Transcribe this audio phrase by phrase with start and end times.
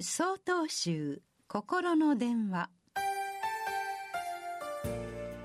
[0.00, 2.70] 総統集心の電話。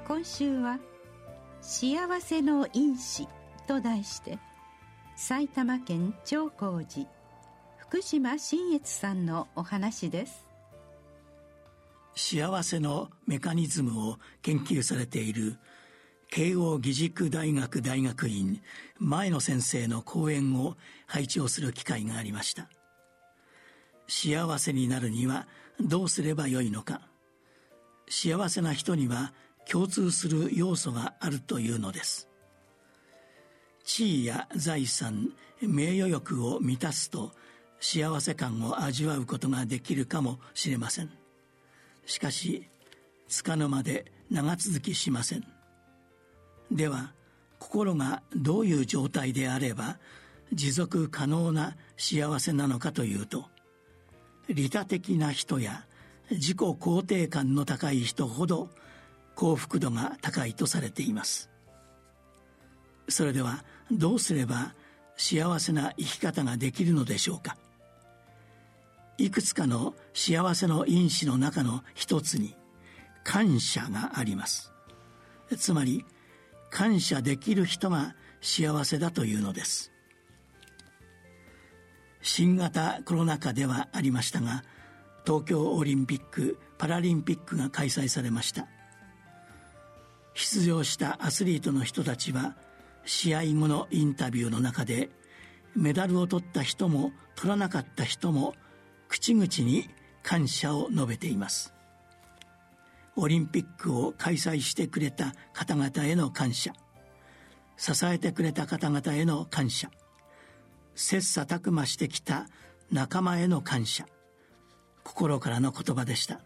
[0.07, 0.77] 今週は
[1.59, 3.27] 「幸せの因子」
[3.65, 4.37] と題して
[5.15, 7.09] 埼玉県長光寺
[7.77, 10.45] 福島新越さんのお話です。
[12.15, 15.57] 幸せのメカニズムを研究されている
[16.29, 18.61] 慶応義塾大学大学院
[18.99, 20.77] 前野先生の講演を
[21.07, 22.69] 拝聴する機会がありました。
[24.15, 25.47] 幸せになるには
[25.81, 27.01] どうすればよいのか。
[28.07, 29.33] 幸せな人には
[29.67, 32.29] 共通する要素があるというのです。
[33.83, 37.31] 地位や財産名誉欲を満たすと
[37.79, 41.09] 幸せ感を味わうことができるかもしれません。
[42.05, 42.69] しかし
[43.27, 45.43] つかの間で長続きしません。
[46.71, 47.13] では
[47.57, 49.97] 心がどういう状態であれば
[50.53, 53.45] 持続可能な幸せなのかというと
[54.49, 55.85] 利他的な人や
[56.31, 58.69] 自己肯定感の高い人ほど
[59.35, 61.49] 幸福度が高いとされています。
[63.09, 64.73] それではどうすれば
[65.17, 67.57] 幸せな生き方ができるのでしょうか。
[69.17, 72.55] いくつかの幸せの因子の中の一つに
[73.23, 74.71] 感謝があります。
[75.57, 76.03] つまり
[76.71, 79.92] 感謝できる人が幸せだというのです。
[82.23, 84.63] 新型コロナ禍ではありましたが
[85.25, 88.65] 東京オリンピック・パラリンピックが開催されました。
[90.33, 92.55] 出場したアスリートの人たちは
[93.05, 95.09] 試合後のインタビューの中で
[95.75, 98.55] メダルを取った人も取らなかった人も
[99.09, 99.89] 口々に
[100.23, 101.73] 感謝を述べています。
[103.17, 106.71] オリンピックを開催してくれた方々への感謝。
[107.75, 109.89] 支えてくれた方々への感謝。
[110.95, 112.47] 切磋琢磨してきた
[112.91, 114.05] 仲間への感謝。
[115.03, 116.39] 心からの言葉でした。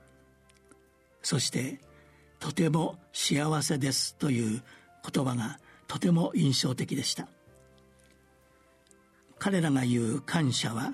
[1.22, 1.82] そして
[2.40, 4.64] 「とても幸せです」という
[5.12, 7.28] 言葉がとても印象的でした。
[9.40, 10.94] 彼らが言う感謝は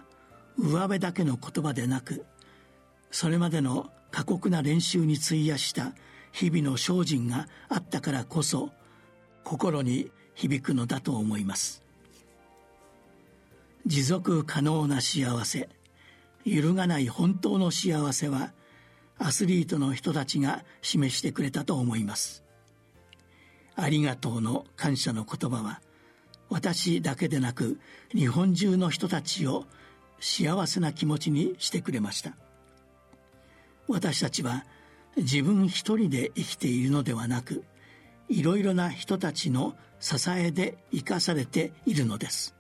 [0.58, 2.26] 上辺だけの言葉でなく
[3.10, 5.94] それまでの過酷な練習に費やした
[6.32, 8.72] 日々の精進があったからこそ
[9.44, 11.83] 心に響くのだと思います。
[13.86, 15.70] 持続可能な幸せ。
[16.46, 18.52] 揺るがない本当の幸せは
[19.18, 22.44] アスリートの人たちが示してくれたと思います。
[23.76, 25.82] ありがとうの感謝の言葉は
[26.50, 27.80] 私だけでなく
[28.14, 29.66] 日本中の人たちを
[30.20, 32.34] 幸せな気持ちにしてくれました。
[33.88, 34.66] 私たちは
[35.18, 37.64] 自分一人で生きているのではなく
[38.30, 42.56] いろいろな人たちの支えで生かされているのです。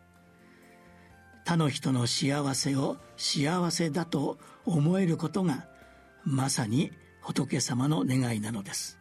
[1.45, 5.67] 他の人の幸せを幸せだと思えることが
[6.23, 8.97] まさに仏様の願いなのです。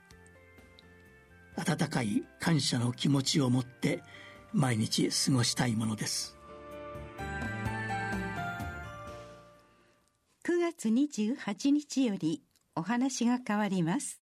[1.57, 4.03] 温かい感謝の気持ちを持って
[4.53, 6.37] 毎日過ごしたいものです。
[10.45, 12.43] 9月28日より
[12.75, 14.22] お話が変わります。